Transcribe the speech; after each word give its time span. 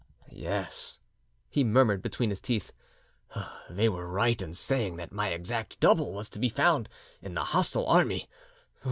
"Yes," 0.33 0.97
he 1.47 1.63
murmured 1.63 2.01
between 2.01 2.31
his 2.31 2.39
teeth, 2.39 2.73
"they 3.69 3.87
were 3.87 4.07
right 4.07 4.41
in 4.41 4.55
saying 4.55 4.95
that 4.95 5.11
my 5.11 5.29
exact 5.29 5.79
double 5.79 6.11
was 6.11 6.27
to 6.31 6.39
be 6.39 6.49
found 6.49 6.89
in 7.21 7.35
the 7.35 7.43
hostile 7.43 7.85
army 7.85 8.27